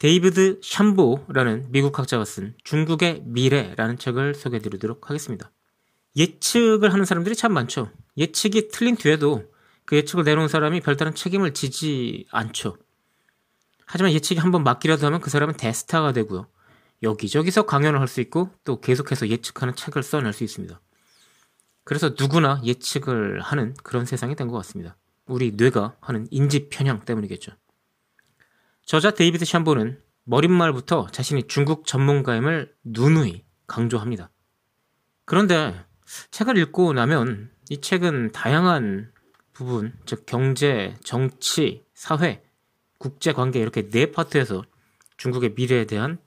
[0.00, 5.52] 데이비드 샴보라는 미국 학자가 쓴 중국의 미래라는 책을 소개해 드리도록 하겠습니다.
[6.16, 7.90] 예측을 하는 사람들이 참 많죠.
[8.16, 9.44] 예측이 틀린 뒤에도
[9.84, 12.78] 그 예측을 내놓은 사람이 별다른 책임을 지지 않죠.
[13.84, 16.46] 하지만 예측이 한번 맞기라도 하면 그 사람은 대스타가 되고요.
[17.02, 20.80] 여기저기서 강연을 할 수 있고 또 계속해서 예측하는 책을 써낼 수 있습니다.
[21.84, 24.96] 그래서 누구나 예측을 하는 그런 세상이 된 것 같습니다.
[25.26, 27.52] 우리 뇌가 하는 인지 편향 때문이겠죠.
[28.90, 34.32] 저자 데이비드 샴보는 머리말부터 자신이 중국 전문가임을 누누이 강조합니다.
[35.24, 35.84] 그런데
[36.32, 39.12] 책을 읽고 나면 이 책은 다양한
[39.52, 42.42] 부분, 즉 경제, 정치, 사회,
[42.98, 44.64] 국제 관계 이렇게 네 파트에서
[45.18, 46.18] 중국의 미래에 대한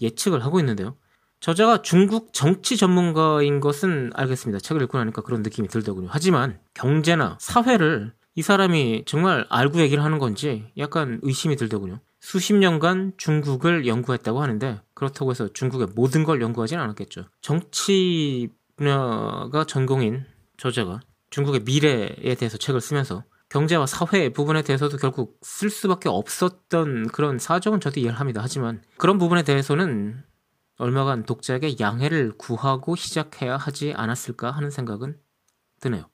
[0.00, 0.96] 예측을 하고 있는데요.
[1.40, 4.60] 저자가 중국 정치 전문가인 것은 알겠습니다.
[4.60, 6.08] 책을 읽고 나니까 그런 느낌이 들더군요.
[6.10, 12.00] 하지만 경제나 사회를 이 사람이 정말 알고 얘기를 하는 건지 약간 의심이 들더군요.
[12.20, 17.26] 수십 년간 중국을 연구했다고 하는데 그렇다고 해서 중국의 모든 걸 연구하지는 않았겠죠.
[17.42, 20.24] 정치 분야가 전공인
[20.56, 27.38] 저자가 중국의 미래에 대해서 책을 쓰면서 경제와 사회 부분에 대해서도 결국 쓸 수밖에 없었던 그런
[27.38, 28.40] 사정은 저도 이해를 합니다.
[28.42, 30.22] 하지만 그런 부분에 대해서는
[30.78, 35.18] 얼마간 독자에게 양해를 구하고 시작해야 하지 않았을까 하는 생각은
[35.82, 36.06] 드네요.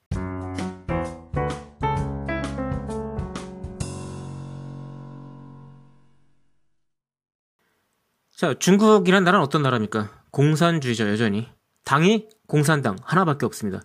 [8.36, 10.10] 자, 중국이란 나라는 어떤 나라입니까?
[10.30, 11.48] 공산주의죠, 여전히.
[11.84, 13.80] 당이 공산당 하나밖에 없습니다.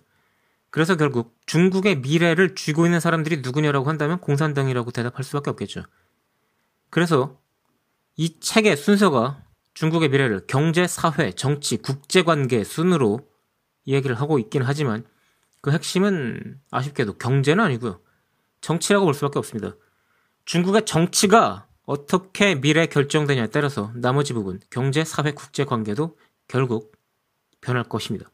[0.68, 5.84] 그래서 결국 중국의 미래를 쥐고 있는 사람들이 누구냐라고 한다면 공산당이라고 대답할 수밖에 없겠죠.
[6.90, 7.40] 그래서
[8.16, 9.42] 이 책의 순서가
[9.72, 13.26] 중국의 미래를 경제, 사회, 정치, 국제관계 순으로
[13.86, 15.06] 이야기를 하고 있긴 하지만
[15.62, 18.02] 그 핵심은 아쉽게도 경제는 아니고요.
[18.60, 19.76] 정치라고 볼 수밖에 없습니다.
[20.44, 26.16] 중국의 정치가 어떻게 미래 결정되냐에 따라서 나머지 부분 경제, 사회, 국제 관계도
[26.48, 26.92] 결국
[27.60, 28.30] 변할 것입니다.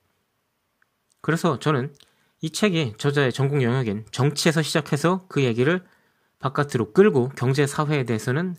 [1.20, 1.94] 그래서 저는
[2.40, 5.84] 이 책이 저자의 전공 영역인 정치에서 시작해서 그 얘기를
[6.38, 8.54] 바깥으로 끌고 경제, 사회에 대해서는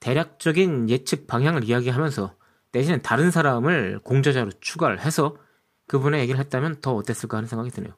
[0.00, 2.34] 대략적인 예측 방향을 이야기하면서
[2.72, 5.36] 내지는 다른 사람을 공저자로 추가를 해서
[5.88, 7.92] 그분의 얘기를 했다면 더 어땠을까 하는 생각이 드네요.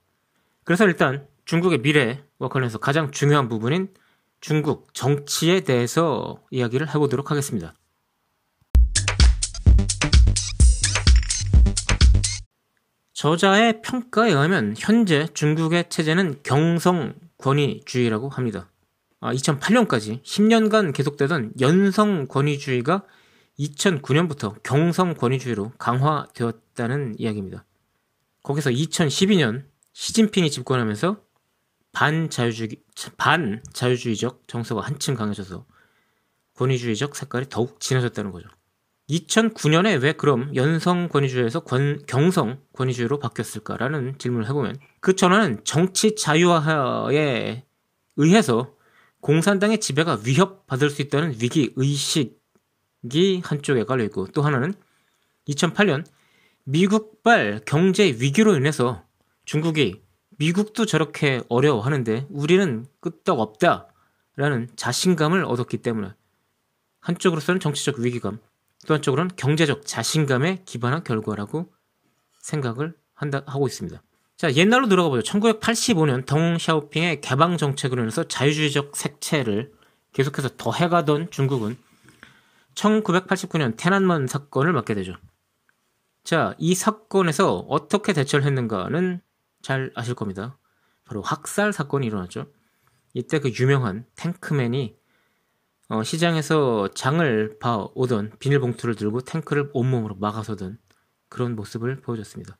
[0.65, 3.93] 그래서 일단 중국의 미래와 관련해서 가장 중요한 부분인
[4.41, 7.75] 중국 정치에 대해서 이야기를 해보도록 하겠습니다.
[13.13, 18.71] 저자의 평가에 의하면 현재 중국의 체제는 경성 권위주의라고 합니다.
[19.21, 23.05] 아, 2008년까지 10년간 계속되던 연성 권위주의가
[23.59, 27.67] 2009년부터 경성 권위주의로 강화되었다는 이야기입니다.
[28.43, 31.19] 거기서 2012년 시진핑이 집권하면서
[31.93, 32.77] 반자유주의,
[33.17, 35.67] 반자유주의적 정서가 한층 강해져서
[36.55, 38.49] 권위주의적 색깔이 더욱 진해졌다는 거죠.
[39.09, 47.65] 2009년에 왜 그럼 연성 권위주의에서 권, 경성 권위주의로 바뀌었을까라는 질문을 해보면 그 전환은 정치 자유화에
[48.17, 48.75] 의해서
[49.21, 54.75] 공산당의 지배가 위협받을 수 있다는 위기 의식이 한쪽에 깔려 있고 또 하나는
[55.49, 56.05] 2008년
[56.65, 59.05] 미국발 경제 위기로 인해서
[59.45, 60.03] 중국이
[60.41, 63.89] 미국도 저렇게 어려워하는데 우리는 끄떡 없다
[64.37, 66.15] 라는 자신감을 얻었기 때문에
[67.01, 68.39] 한쪽으로서는 정치적 위기감,
[68.87, 71.71] 또 한쪽으로는 경제적 자신감에 기반한 결과라고
[72.39, 74.03] 생각을 한다 하고 있습니다.
[74.39, 75.31] 자, 옛날로 들어가 보죠.
[75.31, 79.71] 1985년 덩샤오핑의 개방 정책으로 인해서 자유주의적 색채를
[80.15, 81.77] 계속해서 더해가던 중국은
[82.75, 85.17] 1989년 테난먼 사건을 맡게 되죠.
[86.25, 89.21] 자, 이 사건에서 어떻게 대처를 했는가는
[89.63, 90.59] 잘 아실 겁니다.
[91.05, 92.47] 바로 학살 사건이 일어났죠.
[93.15, 94.97] 이때 그 유명한 탱크맨이
[95.89, 100.79] 어, 시장에서 장을 봐 오던 비닐봉투를 들고 탱크를 온몸으로 막아서던
[101.29, 102.57] 그런 모습을 보여줬습니다.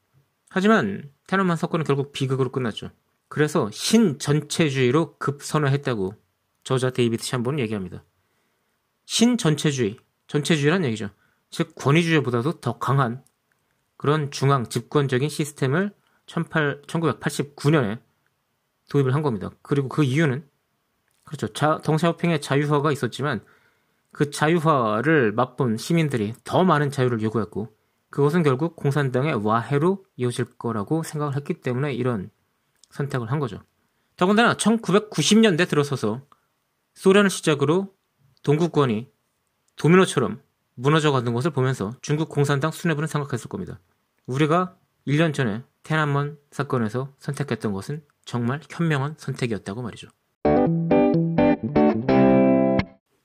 [0.49, 2.91] 하지만 테너만 사건은 결국 비극으로 끝났죠.
[3.29, 6.15] 그래서 신전체주의로 급선회했다고
[6.65, 8.05] 저자 데이비드 샴보는 얘기합니다.
[9.07, 11.11] 신전체주의, 전체주의란 얘기죠.
[11.51, 13.25] 즉 권위주의보다도 더 강한
[13.97, 15.95] 그런 중앙 집권적인 시스템을
[16.31, 17.99] 18, 1989년에
[18.89, 19.51] 도입을 한 겁니다.
[19.63, 20.49] 그리고 그 이유는
[21.25, 21.49] 그렇죠.
[21.53, 23.45] 자, 덩샤오핑의 자유화가 있었지만
[24.13, 27.75] 그 자유화를 맛본 시민들이 더 많은 자유를 요구했고
[28.11, 32.31] 그것은 결국 공산당의 와해로 이어질 거라고 생각을 했기 때문에 이런
[32.91, 33.61] 선택을 한 거죠.
[34.17, 36.23] 더군다나 1990년대 들어서서
[36.95, 37.93] 소련을 시작으로
[38.45, 39.11] 동구권이
[39.75, 40.41] 도미노처럼
[40.75, 43.81] 무너져가는 것을 보면서 중국 공산당 수뇌부는 생각했을 겁니다.
[44.27, 44.77] 우리가
[45.07, 50.09] 1년 전에 天安문 사건에서 선택했던 것은 정말 현명한 선택이었다고 말이죠.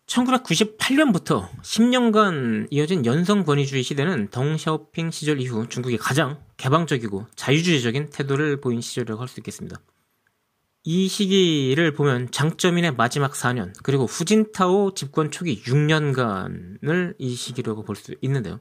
[0.08, 8.82] 1998년부터 10년간 이어진 연성 권위주의 시대는 덩샤오핑 시절 이후 중국이 가장 개방적이고 자유주의적인 태도를 보인
[8.82, 9.80] 시절이라고 할 수 있겠습니다.
[10.88, 18.14] 이 시기를 보면 장점인의 마지막 4년 그리고 후진타오 집권 초기 6년간을 이 시기라고 볼 수
[18.22, 18.60] 있는데요.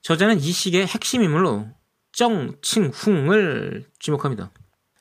[0.00, 1.68] 저자는 이 시기의 핵심 인물로
[2.16, 4.50] 정칭훈을 지목합니다.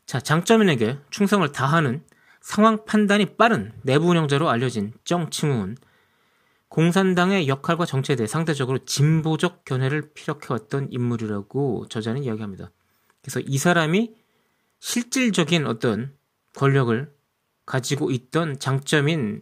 [0.05, 2.03] 자, 장점인에게 충성을 다하는
[2.41, 5.77] 상황 판단이 빠른 내부 운영자로 알려진 정칭훈은
[6.67, 12.71] 공산당의 역할과 정체에 대해 상대적으로 진보적 견해를 피력해왔던 인물이라고 저자는 이야기합니다.
[13.21, 14.13] 그래서 이 사람이
[14.79, 16.13] 실질적인 어떤
[16.53, 17.15] 권력을
[17.65, 19.41] 가지고 있던 장점인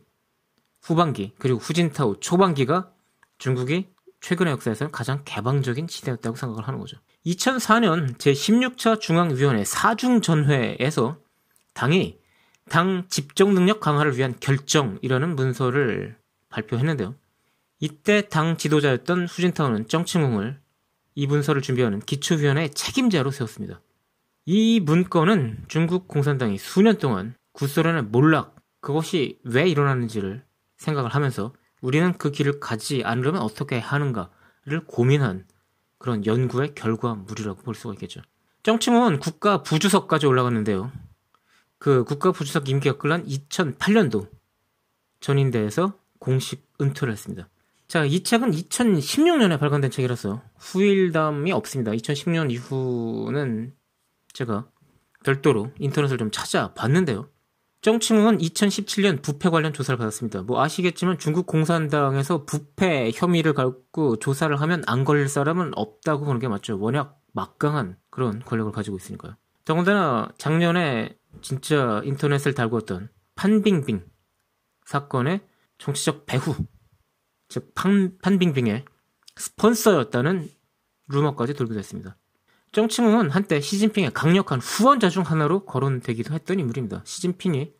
[0.79, 2.93] 후반기 그리고 후진타오 초반기가
[3.39, 3.89] 중국이
[4.21, 6.97] 최근의 역사에서 가장 개방적인 시대였다고 생각을 하는 거죠.
[7.25, 11.17] 2004년 제16차 중앙위원회 사중전회에서
[11.73, 12.19] 당이
[12.69, 16.17] 당 집정 능력 강화를 위한 결정이라는 문서를
[16.49, 17.15] 발표했는데요.
[17.79, 20.59] 이때 당 지도자였던 후진타오는 정칭웅을
[21.15, 23.81] 이 문서를 준비하는 기초위원회 책임자로 세웠습니다.
[24.45, 30.43] 이 문건은 중국 공산당이 수년 동안 구소련의 몰락, 그것이 왜 일어나는지를
[30.77, 35.45] 생각을 하면서 우리는 그 길을 가지 않으려면 어떻게 하는가를 고민한
[36.03, 38.19] 그런 연구의 결과물이라고 볼 수가 있겠죠.
[38.63, 40.91] 정칭은 국가 부주석까지 올라갔는데요.
[41.77, 44.29] 그 국가 부주석 임기가 끝난 2008년도
[45.21, 47.47] 전인대에서 공식 은퇴를 했습니다.
[47.87, 51.93] 자, 이 책은 2016년에 발간된 책이라서 후일담이 없습니다.
[51.93, 53.73] 2016년 이후는
[54.33, 54.67] 제가
[55.23, 57.29] 별도로 인터넷을 좀 찾아봤는데요.
[57.83, 60.43] 정칭웅은 2017년 부패 관련 조사를 받았습니다.
[60.43, 66.47] 뭐 아시겠지만 중국 공산당에서 부패 혐의를 갖고 조사를 하면 안 걸릴 사람은 없다고 보는 게
[66.47, 66.79] 맞죠.
[66.79, 69.35] 워낙 막강한 그런 권력을 가지고 있으니까요.
[69.65, 74.05] 더군다나 작년에 진짜 인터넷을 달구었던 판빙빙
[74.85, 75.41] 사건의
[75.77, 76.55] 정치적 배후,
[77.49, 78.85] 즉 판, 판빙빙의
[79.35, 80.49] 스폰서였다는
[81.09, 82.15] 루머까지 돌기도 했습니다.
[82.73, 87.03] 정칭웅은 한때 시진핑의 강력한 후원자 중 하나로 거론되기도 했던 인물입니다.
[87.05, 87.71] 시진핑이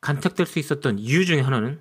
[0.00, 1.80] 간택될 수 있었던 이유 중에 하나는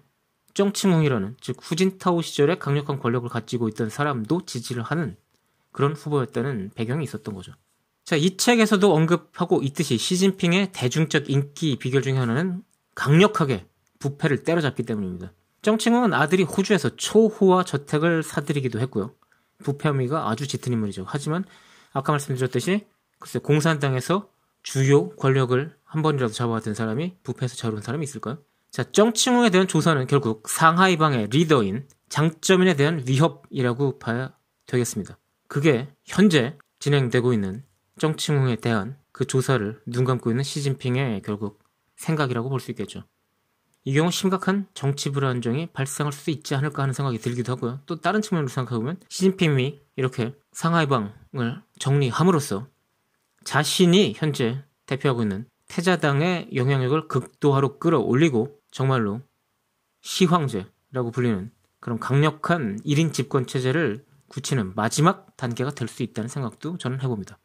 [0.54, 5.18] 정칭웅이라는 즉 후진타오 시절에 강력한 권력을 가지고 있던 사람도 지지를 하는
[5.72, 7.52] 그런 후보였다는 배경이 있었던 거죠.
[8.06, 12.64] 자, 이 책에서도 언급하고 있듯이 시진핑의 대중적 인기 비결 중에 하나는
[12.94, 13.66] 강력하게
[13.98, 15.34] 부패를 때려잡기 때문입니다.
[15.64, 19.16] 정칭웅은 아들이 호주에서 초호화 저택을 사들이기도 했고요.
[19.64, 21.06] 부패 혐의가 아주 짙은 인물이죠.
[21.08, 21.44] 하지만
[21.94, 22.86] 아까 말씀드렸듯이
[23.20, 24.30] 글쎄 공산당에서
[24.64, 28.40] 주요 권력을 한 번이라도 잡아왔던 사람이 부패해서 자유로운 사람이 있을까요?
[28.72, 34.34] 자, 정칭웅에 대한 조사는 결국 상하이방의 리더인 장점인에 대한 위협이라고 봐야
[34.66, 35.18] 되겠습니다.
[35.48, 37.64] 그게 현재 진행되고 있는
[38.00, 41.60] 정칭웅에 대한 그 조사를 눈 감고 있는 시진핑의 결국
[41.96, 43.04] 생각이라고 볼 수 있겠죠.
[43.86, 47.82] 이 경우 심각한 정치 불안정이 발생할 수도 있지 않을까 하는 생각이 들기도 하고요.
[47.86, 52.68] 또 다른 측면으로 생각해보면 시진핑이 이렇게 상하이방을 정리함으로써
[53.44, 59.22] 자신이 현재 대표하고 있는 태자당의 영향력을 극도화로 끌어올리고 정말로
[60.02, 67.02] 시황제라고 불리는 그런 강력한 1인 집권 체제를 굳히는 마지막 단계가 될 수 있다는 생각도 저는
[67.02, 67.40] 해봅니다.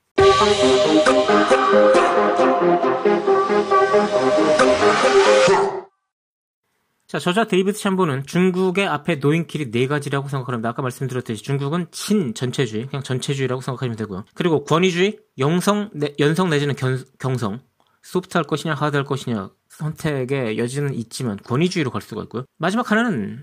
[7.08, 10.68] 자, 저자 데이비드 샴보는 중국의 앞에 놓인 길이 네 가지라고 생각합니다.
[10.68, 14.26] 아까 말씀드렸듯이 중국은 신 전체주의, 그냥 전체주의라고 생각하시면 되고요.
[14.34, 17.60] 그리고 권위주의, 영성, 내, 연성 내지는 견, 경성,
[18.02, 22.44] 소프트 할 것이냐, 하드 할 것이냐, 선택의 여지는 있지만 권위주의로 갈 수가 있고요.
[22.58, 23.42] 마지막 하나는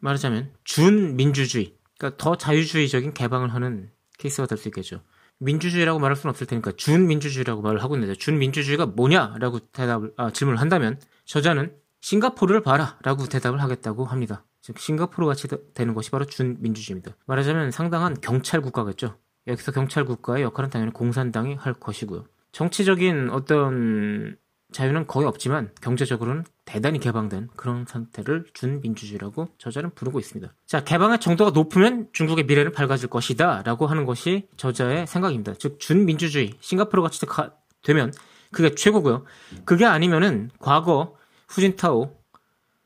[0.00, 5.02] 말하자면 준민주주의, 그러니까 더 자유주의적인 개방을 하는 케이스가 될 수 있겠죠.
[5.38, 10.98] 민주주의라고 말할 수는 없을 테니까 준민주주의라고 말을 하고 있는데 준민주주의가 뭐냐라고 대답을 아, 질문을 한다면
[11.26, 14.44] 저자는 싱가포르를 봐라 라고 대답을 하겠다고 합니다.
[14.60, 17.16] 즉 싱가포르 같이 되는 것이 바로 준민주주의입니다.
[17.26, 19.16] 말하자면 상당한 경찰 국가겠죠.
[19.46, 22.26] 여기서 경찰 국가의 역할은 당연히 공산당이 할 것이고요.
[22.52, 24.36] 정치적인 어떤
[24.72, 30.52] 자유는 거의 없지만 경제적으로는 대단히 개방된 그런 상태를 준민주주의라고 저자는 부르고 있습니다.
[30.66, 35.54] 자, 개방의 정도가 높으면 중국의 미래는 밝아질 것이다 라고 하는 것이 저자의 생각입니다.
[35.58, 37.20] 즉, 준민주주의, 싱가포르 같이
[37.82, 38.12] 되면
[38.50, 39.24] 그게 최고고요.
[39.64, 41.16] 그게 아니면은 과거
[41.52, 42.16] 후진타오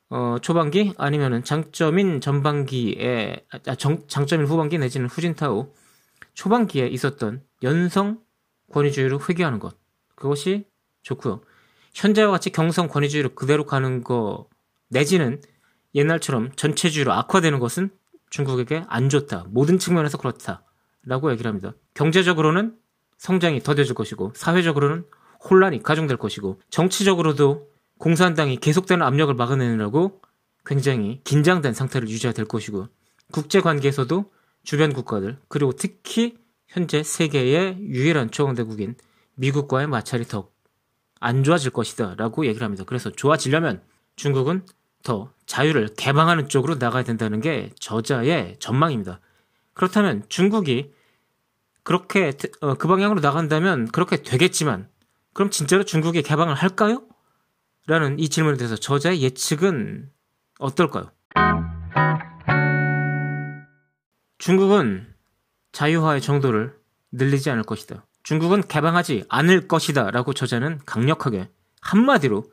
[0.08, 5.72] 어, 초반기 아니면은 장점인 전반기에 아, 정, 장점인 후반기 내지는 후진타오
[6.34, 8.20] 초반기에 있었던 연성
[8.72, 9.76] 권위주의로 회귀하는 것
[10.14, 10.66] 그것이
[11.02, 11.42] 좋고요.
[11.94, 14.48] 현재와 같이 경성 권위주의로 그대로 가는 거
[14.88, 15.40] 내지는
[15.94, 17.90] 옛날처럼 전체주의로 악화되는 것은
[18.30, 19.46] 중국에게 안 좋다.
[19.48, 20.62] 모든 측면에서 그렇다.
[21.04, 21.72] 라고 얘기를 합니다.
[21.94, 22.76] 경제적으로는
[23.18, 25.06] 성장이 더뎌질 것이고 사회적으로는
[25.48, 30.20] 혼란이 가중될 것이고 정치적으로도 공산당이 계속되는 압력을 막아내느라고
[30.64, 32.88] 굉장히 긴장된 상태를 유지해야 될 것이고
[33.32, 34.32] 국제 관계에서도
[34.64, 36.36] 주변 국가들 그리고 특히
[36.66, 38.96] 현재 세계의 유일한 초강대국인
[39.36, 40.56] 미국과의 마찰이 더
[41.20, 42.84] 안 좋아질 것이다 라고 얘기를 합니다.
[42.86, 43.82] 그래서 좋아지려면
[44.16, 44.64] 중국은
[45.02, 49.20] 더 자유를 개방하는 쪽으로 나가야 된다는 게 저자의 전망입니다.
[49.74, 50.92] 그렇다면 중국이
[51.82, 54.88] 그렇게 어, 그 방향으로 나간다면 그렇게 되겠지만
[55.32, 57.02] 그럼 진짜로 중국이 개방을 할까요?
[57.86, 60.10] 라는 이 질문에 대해서 저자의 예측은
[60.58, 61.10] 어떨까요?
[64.38, 65.06] 중국은
[65.72, 66.76] 자유화의 정도를
[67.12, 68.04] 늘리지 않을 것이다.
[68.24, 70.10] 중국은 개방하지 않을 것이다.
[70.10, 71.48] 라고 저자는 강력하게
[71.80, 72.44] 한마디로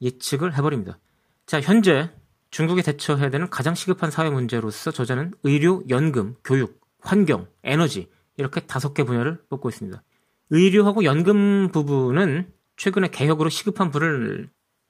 [0.00, 0.98] 예측을 해버립니다.
[1.44, 2.10] 자, 현재
[2.50, 8.94] 중국이 대처해야 되는 가장 시급한 사회 문제로서 저자는 의료, 연금, 교육, 환경, 에너지 이렇게 다섯
[8.94, 10.02] 개 분야를 뽑고 있습니다.
[10.50, 14.48] 의료하고 연금 부분은 최근에 개혁으로 시급한 불을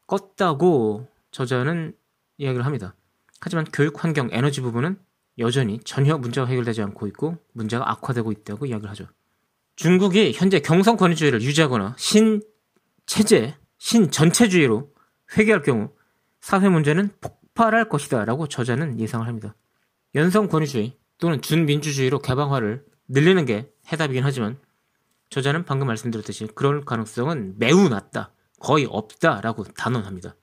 [0.08, 1.94] 껐다고 저자는
[2.38, 2.94] 이야기를 합니다.
[3.40, 4.98] 하지만 교육, 환경, 에너지 부분은
[5.38, 9.06] 여전히 전혀 문제가 해결되지 않고 있고 문제가 악화되고 있다고 이야기를 하죠.
[9.76, 14.92] 중국이 현재 경성 권위주의를 유지하거나 신체제, 신전체주의로
[15.36, 15.90] 회귀할 경우
[16.40, 19.54] 사회 문제는 폭발할 것이다 라고 저자는 예상을 합니다.
[20.16, 24.58] 연성 권위주의 또는 준민주주의로 개방화를 늘리는 게 해답이긴 하지만
[25.30, 30.34] 저자는 방금 말씀드렸듯이 그럴 가능성은 매우 낮다, 거의 없다라고 단언합니다.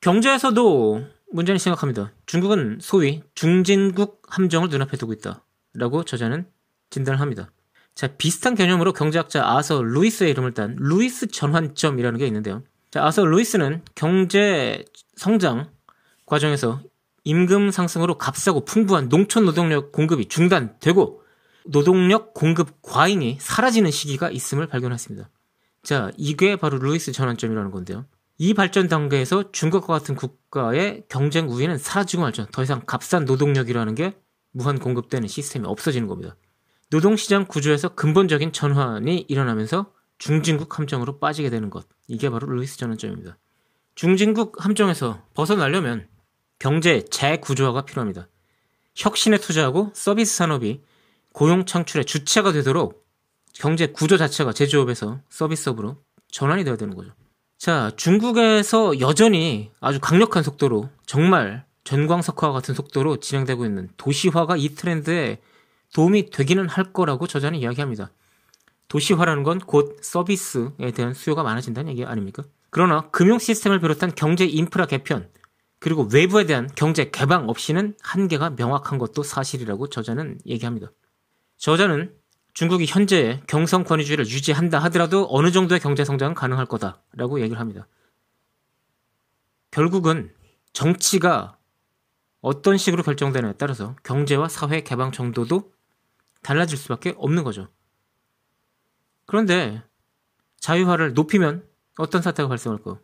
[0.00, 2.12] 경제에서도 문제는 생각합니다.
[2.26, 6.46] 중국은 소위 중진국 함정을 눈앞에 두고 있다라고 저자는
[6.90, 7.50] 진단을 합니다.
[7.94, 12.62] 자, 비슷한 개념으로 경제학자 아서 루이스의 이름을 딴 루이스 전환점이라는 게 있는데요.
[12.90, 14.84] 자, 아서 루이스는 경제
[15.16, 15.70] 성장
[16.24, 16.80] 과정에서
[17.24, 21.22] 임금 상승으로 값싸고 풍부한 농촌 노동력 공급이 중단되고
[21.66, 25.28] 노동력 공급 과잉이 사라지는 시기가 있음을 발견했습니다.
[25.88, 28.04] 자, 이게 바로 루이스 전환점이라는 건데요.
[28.36, 32.44] 이 발전 단계에서 중국과 같은 국가의 경쟁 우위는 사라지고 말죠.
[32.52, 34.14] 더 이상 값싼 노동력이라는 게
[34.50, 36.36] 무한 공급되는 시스템이 없어지는 겁니다.
[36.90, 41.88] 노동시장 구조에서 근본적인 전환이 일어나면서 중진국 함정으로 빠지게 되는 것.
[42.06, 43.38] 이게 바로 루이스 전환점입니다.
[43.94, 46.06] 중진국 함정에서 벗어나려면
[46.58, 48.28] 경제 재구조화가 필요합니다.
[48.94, 50.82] 혁신에 투자하고 서비스 산업이
[51.32, 53.07] 고용 창출의 주체가 되도록
[53.54, 55.96] 경제 구조 자체가 제조업에서 서비스업으로
[56.30, 57.12] 전환이 되어야 되는 거죠.
[57.56, 65.40] 자, 중국에서 여전히 아주 강력한 속도로 정말 전광석화 같은 속도로 진행되고 있는 도시화가 이 트렌드에
[65.94, 68.10] 도움이 되기는 할 거라고 저자는 이야기합니다.
[68.88, 72.44] 도시화라는 건 곧 서비스에 대한 수요가 많아진다는 얘기 아닙니까?
[72.70, 75.28] 그러나 금융 시스템을 비롯한 경제 인프라 개편,
[75.78, 80.92] 그리고 외부에 대한 경제 개방 없이는 한계가 명확한 것도 사실이라고 저자는 얘기합니다.
[81.56, 82.14] 저자는
[82.58, 87.86] 중국이 현재 경성 권위주의를 유지한다 하더라도 어느 정도의 경제 성장은 가능할 거다라고 얘기를 합니다.
[89.70, 90.34] 결국은
[90.72, 91.56] 정치가
[92.40, 95.72] 어떤 식으로 결정되느냐에 따라서 경제와 사회 개방 정도도
[96.42, 97.68] 달라질 수밖에 없는 거죠.
[99.26, 99.80] 그런데
[100.58, 101.64] 자유화를 높이면
[101.96, 102.98] 어떤 사태가 발생할까요?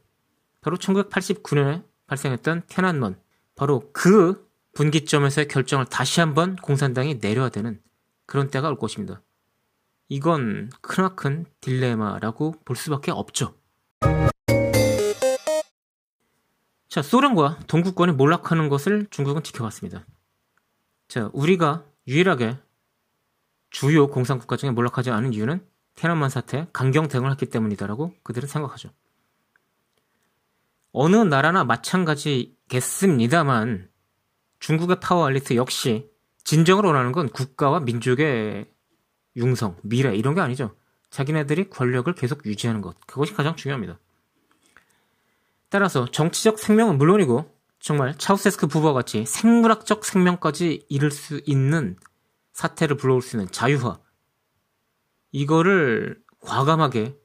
[0.62, 3.16] 바로 1989년에 발생했던天安문
[3.54, 7.80] 바로 그 분기점에서의 결정을 다시 한번 공산당이 내려야 되는
[8.26, 9.22] 그런 때가 올 것입니다.
[10.14, 13.56] 이건 크나큰 딜레마라고 볼 수밖에 없죠.
[16.88, 20.06] 자, 소련과 동구권이 몰락하는 것을 중국은 지켜봤습니다.
[21.08, 22.56] 자, 우리가 유일하게
[23.70, 25.66] 주요 공산국가 중에 몰락하지 않은 이유는
[25.96, 28.90] 테란만 사태 강경 대응을 했기 때문이다라고 그들은 생각하죠.
[30.92, 33.90] 어느 나라나 마찬가지겠습니다만
[34.60, 36.08] 중국의 파워 엘리트 역시
[36.44, 38.72] 진정을 원하는 건 국가와 민족의
[39.36, 40.76] 융성, 미래 이런 게 아니죠.
[41.10, 42.96] 자기네들이 권력을 계속 유지하는 것.
[43.06, 43.98] 그것이 가장 중요합니다.
[45.68, 51.96] 따라서 정치적 생명은 물론이고 정말 차우세스크 부부와 같이 생물학적 생명까지 이룰 수 있는
[52.52, 53.98] 사태를 불러올 수 있는 자유화.
[55.32, 57.16] 이거를 과감하게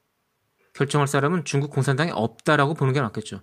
[0.74, 3.42] 결정할 사람은 중국 공산당이 없다라고 보는 게 맞겠죠.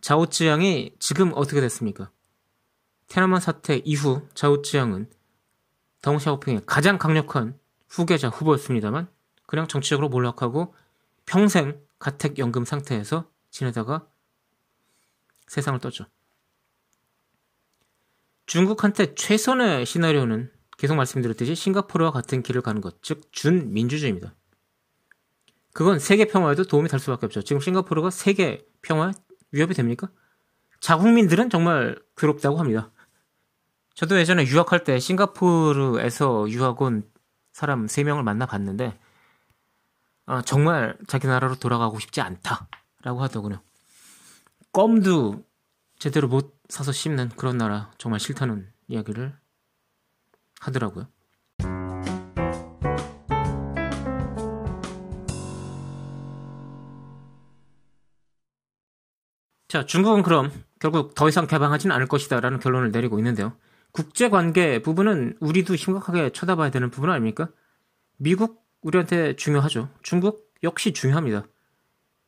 [0.00, 2.10] 자오찌양이 지금 어떻게 됐습니까?
[3.08, 5.10] 테나만 사태 이후 자오찌양은
[6.02, 9.08] 덩샤오핑의 가장 강력한 후계자 후보였습니다만
[9.46, 10.74] 그냥 정치적으로 몰락하고
[11.24, 14.06] 평생 가택연금 상태에서 지내다가
[15.46, 16.06] 세상을 떴죠.
[18.46, 24.34] 중국한테 최선의 시나리오는 계속 말씀드렸듯이 싱가포르와 같은 길을 가는 것, 즉 준민주주의입니다.
[25.72, 27.42] 그건 세계 평화에도 도움이 될 수밖에 없죠.
[27.42, 29.12] 지금 싱가포르가 세계 평화에
[29.52, 30.10] 위협이 됩니까?
[30.80, 32.92] 자국민들은 정말 괴롭다고 합니다.
[33.94, 37.02] 저도 예전에 유학할 때 싱가포르에서 유학 온
[37.56, 38.98] 사람 3명을 만나봤는데
[40.26, 43.62] 어, 정말 자기 나라로 돌아가고 싶지 않다라고 하더군요.
[44.72, 45.42] 껌도
[45.98, 49.34] 제대로 못 사서 씹는 그런 나라 정말 싫다는 이야기를
[50.60, 51.08] 하더라고요.
[59.68, 63.56] 자, 중국은 그럼 결국 더 이상 개방하지는 않을 것이다라는 결론을 내리고 있는데요.
[63.96, 67.48] 국제 관계 부분은 우리도 심각하게 쳐다봐야 되는 부분 아닙니까?
[68.18, 69.88] 미국 우리한테 중요하죠.
[70.02, 71.46] 중국 역시 중요합니다.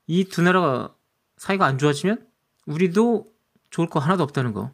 [0.06, 0.94] 이 두 나라가
[1.36, 2.26] 사이가 안 좋아지면
[2.64, 3.26] 우리도
[3.68, 4.72] 좋을 거 하나도 없다는 거.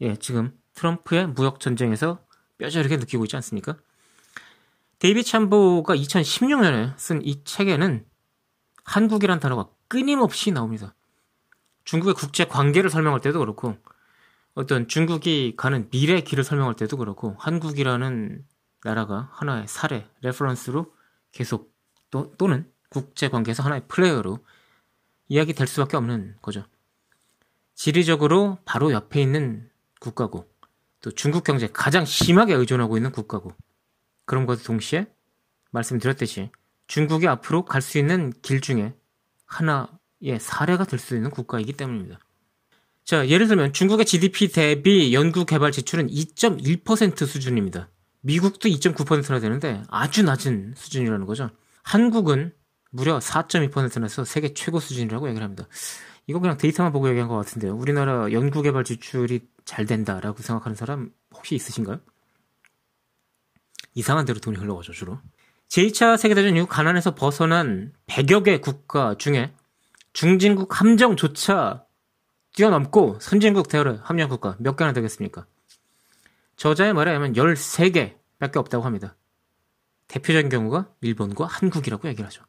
[0.00, 2.24] 예, 지금 트럼프의 무역 전쟁에서
[2.58, 3.76] 뼈저리게 느끼고 있지 않습니까?
[5.00, 8.06] 데이비드 샴보가 2016년에 쓴 이 책에는
[8.84, 10.94] 한국이란 단어가 끊임없이 나옵니다.
[11.82, 13.76] 중국의 국제 관계를 설명할 때도 그렇고
[14.58, 18.44] 어떤 중국이 가는 미래 길을 설명할 때도 그렇고 한국이라는
[18.82, 20.92] 나라가 하나의 사례, reference로
[21.30, 21.72] 계속
[22.10, 24.44] 또, 또는 국제 관계에서 하나의 플레이어로
[25.28, 26.64] 이야기 될 수밖에 없는 거죠.
[27.76, 30.50] 지리적으로 바로 옆에 있는 국가고
[31.02, 33.52] 또 중국 경제에 가장 심하게 의존하고 있는 국가고
[34.24, 35.06] 그런 것과 동시에
[35.70, 36.50] 말씀드렸듯이
[36.88, 38.92] 중국이 앞으로 갈 수 있는 길 중에
[39.46, 42.18] 하나의 사례가 될 수 있는 국가이기 때문입니다.
[43.08, 47.88] 자, 예를 들면 중국의 GDP 대비 연구 개발 지출은 2.1% 수준입니다.
[48.20, 51.48] 미국도 2.9%나 되는데 아주 낮은 수준이라는 거죠.
[51.82, 52.52] 한국은
[52.90, 55.66] 무려 4.2%나서 세계 최고 수준이라고 얘기를 합니다.
[56.26, 57.74] 이거 그냥 데이터만 보고 얘기한 것 같은데요.
[57.74, 62.00] 우리나라 연구개발 지출이 잘 된다라고 생각하는 사람 혹시 있으신가요?
[63.94, 65.18] 이상한 대로 돈이 흘러가죠, 주로.
[65.70, 69.54] 제2차 세계대전 이후 가난에서 벗어난 100여 개 국가 중에
[70.12, 71.87] 중진국 함정조차
[72.58, 75.46] 뛰어넘고 선진국 대열에 합류한 국가 몇 개나 되겠습니까?
[76.56, 79.14] 저자의 말에 의하면 13개밖에 없다고 합니다.
[80.08, 82.42] 대표적인 경우가 일본과 한국이라고 얘기를 하죠.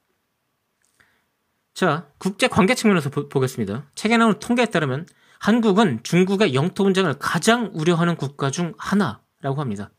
[1.76, 5.06] 자, 국제 관계 측면에서 보, 겠습니다 책에 나오는 통계에 따르면
[5.38, 9.92] 한국은 중국의 영토 분쟁을 가장 우려하는 국가 중 하나라고 합니다.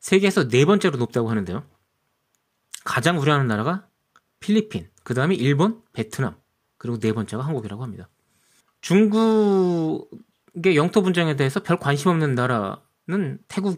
[0.00, 1.64] 세계에서 네 번째로 높다고 하는데요.
[2.84, 3.88] 가장 우려하는 나라가
[4.38, 6.36] 필리핀, 그 다음에 일본, 베트남,
[6.76, 8.10] 그리고 네 번째가 한국이라고 합니다.
[8.86, 13.76] 중국의 영토 분쟁에 대해서 별 관심 없는 나라는 태국,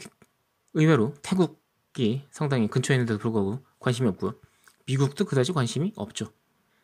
[0.74, 4.34] 의외로 태국이 상당히 근처에 있는데도 불구하고 관심이 없고요.
[4.86, 6.30] 미국도 그다지 관심이 없죠.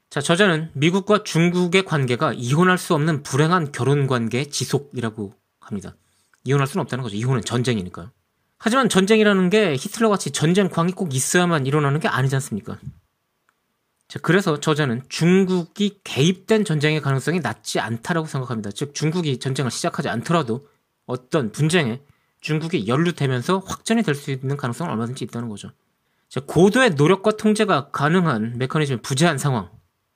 [0.09, 5.95] 자, 저자는 미국과 중국의 관계가 이혼할 수 없는 불행한 결혼 관계 지속이라고 합니다.
[6.45, 7.17] 이혼할 수는 없다는 거죠.
[7.17, 8.11] 이혼은 전쟁이니까요.
[8.57, 12.79] 하지만 전쟁이라는 게 히틀러 같이 전쟁광이 꼭 있어야만 일어나는 게 아니지 않습니까?
[14.15, 18.71] 자, 그래서 저자는 중국이 개입된 전쟁의 가능성이 낮지 않다라고 생각합니다.
[18.71, 20.69] 즉, 중국이 전쟁을 시작하지 않더라도
[21.05, 22.01] 어떤 분쟁에
[22.41, 25.73] 중국이 연루되면서 확전이 될 수 있는 가능성은 얼마든지 있다는 거죠.
[26.29, 29.69] 자, 고도의 노력과 통제가 가능한 메커니즘이 부재한 상황.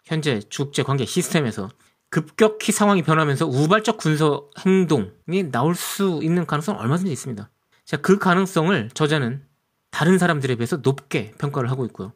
[0.05, 1.69] 현재 국제 관계 시스템에서
[2.09, 7.51] 급격히 상황이 변하면서 우발적 군사 행동이 나올 수 있는 가능성은 얼마든지 있습니다.
[7.85, 9.43] 자, 그 가능성을 저자는
[9.91, 12.13] 다른 사람들에 비해서 높게 평가를 하고 있고요.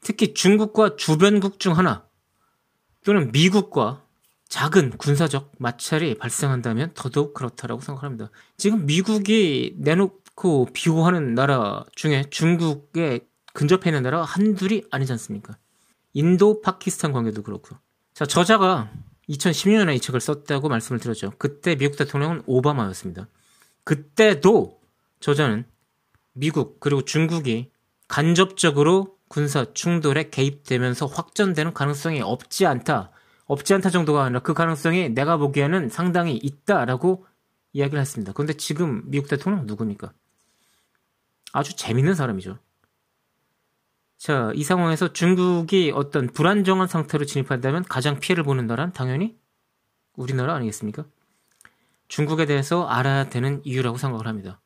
[0.00, 2.06] 특히 중국과 주변국 중 하나
[3.04, 4.04] 또는 미국과
[4.48, 8.30] 작은 군사적 마찰이 발생한다면 더더욱 그렇다라고 생각합니다.
[8.56, 15.56] 지금 미국이 내놓고 비호하는 나라 중에 중국에 근접해 있는 나라가 한둘이 아니지 않습니까?
[16.14, 17.76] 인도 파키스탄 관계도 그렇고.
[18.14, 18.90] 자, 저자가
[19.28, 21.32] 2016년에 이 책을 썼다고 말씀을 드렸죠.
[21.38, 23.28] 그때 미국 대통령은 오바마였습니다.
[23.84, 24.80] 그때도
[25.20, 25.64] 저자는
[26.32, 27.70] 미국 그리고 중국이
[28.06, 33.10] 간접적으로 군사 충돌에 개입되면서 확전되는 가능성이 없지 않다.
[33.46, 37.26] 없지 않다 정도가 아니라 그 가능성이 내가 보기에는 상당히 있다라고
[37.72, 38.32] 이야기를 했습니다.
[38.32, 40.12] 그런데 지금 미국 대통령 누굽니까?
[41.52, 42.58] 아주 재밌는 사람이죠.
[44.18, 49.38] 자, 이 상황에서 중국이 어떤 불안정한 상태로 진입한다면 가장 피해를 보는 나라는 당연히
[50.16, 51.06] 우리나라 아니겠습니까?
[52.08, 54.60] 중국에 대해서 알아야 되는 이유라고 생각을 합니다.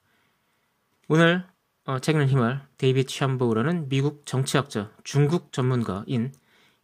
[1.09, 1.45] 오늘
[1.85, 6.33] 어, 책 읽는 힘을 데이비드 샴보우라는 미국 정치학자, 중국 전문가인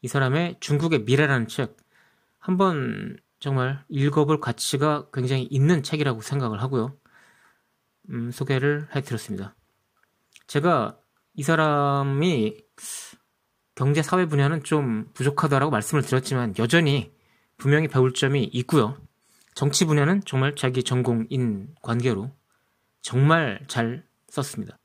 [0.03, 1.77] 이 사람의 중국의 미래라는 책
[2.39, 6.97] 한번 정말 읽어볼 가치가 굉장히 있는 책이라고 생각을 하고요.
[8.11, 9.55] 음, 소개를 해드렸습니다.
[10.49, 10.99] 제가
[11.35, 12.57] 이 사람이
[13.77, 17.15] 경제 사회 분야는 좀 부족하다라고 말씀을 드렸지만 여전히
[17.57, 18.97] 분명히 배울 점이 있고요.
[19.55, 22.33] 정치 분야는 정말 자기 전공인 관계로
[23.01, 24.78] 정말 잘 썼습니다.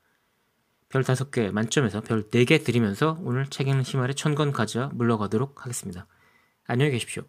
[0.94, 6.06] 별 5개 만점에서 별 4개 드리면서 오늘 책 읽는 희말의 천권 가져 물러가도록 하겠습니다.
[6.68, 7.24] 안녕히 계십시오.